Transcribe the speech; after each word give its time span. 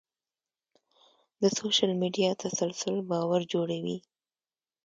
د 1.41 1.43
سوشل 1.59 1.91
میډیا 2.01 2.29
تسلسل 2.41 2.95
باور 3.09 3.41
جوړوي. 3.53 3.97